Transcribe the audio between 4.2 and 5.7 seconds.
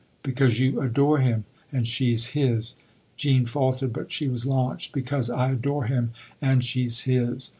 was launched." Because I